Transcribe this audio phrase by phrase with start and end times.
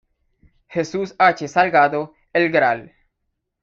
[0.67, 1.47] Jesús H.
[1.47, 2.91] Salgado, el Gral.